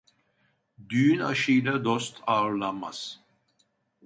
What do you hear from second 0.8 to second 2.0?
Düğün aşıyla